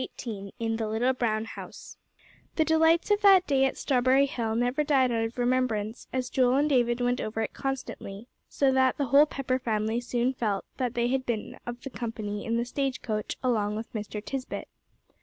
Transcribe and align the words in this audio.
XVIII 0.19 0.51
IN 0.57 0.77
THE 0.77 0.87
LITTLE 0.87 1.13
BROWN 1.13 1.45
HOUSE 1.45 1.95
The 2.55 2.65
delights 2.65 3.11
of 3.11 3.21
that 3.21 3.45
day 3.45 3.65
at 3.65 3.77
Strawberry 3.77 4.25
Hill 4.25 4.55
never 4.55 4.83
died 4.83 5.11
out 5.11 5.23
of 5.23 5.37
remembrance, 5.37 6.07
as 6.11 6.31
Joel 6.31 6.55
and 6.55 6.67
David 6.67 6.99
went 7.01 7.21
over 7.21 7.39
it 7.43 7.53
constantly, 7.53 8.25
so 8.49 8.71
that 8.71 8.97
the 8.97 9.05
whole 9.05 9.27
Pepper 9.27 9.59
family 9.59 10.01
soon 10.01 10.33
felt 10.33 10.65
that 10.77 10.95
they 10.95 11.09
had 11.09 11.27
been 11.27 11.59
of 11.67 11.81
the 11.83 11.91
company 11.91 12.45
in 12.47 12.57
the 12.57 12.65
stage 12.65 13.03
coach 13.03 13.37
along 13.43 13.75
with 13.75 13.93
Mr. 13.93 14.25
Tisbett. 14.25 14.65